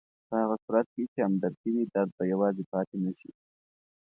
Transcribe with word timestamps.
په 0.27 0.33
هغه 0.41 0.55
صورت 0.63 0.87
کې 0.93 1.03
چې 1.13 1.19
همدردي 1.27 1.69
وي، 1.71 1.83
درد 1.93 2.11
به 2.17 2.23
یوازې 2.33 2.63
پاتې 2.71 2.95
نه 3.05 3.11
شي. 3.19 3.31